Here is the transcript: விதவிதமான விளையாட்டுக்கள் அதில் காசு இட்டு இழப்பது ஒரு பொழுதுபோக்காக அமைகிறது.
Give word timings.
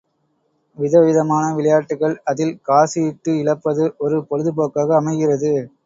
விதவிதமான 0.77 1.43
விளையாட்டுக்கள் 1.53 2.15
அதில் 2.25 2.55
காசு 2.61 2.99
இட்டு 3.05 3.33
இழப்பது 3.37 3.85
ஒரு 3.99 4.19
பொழுதுபோக்காக 4.29 4.95
அமைகிறது. 4.95 5.53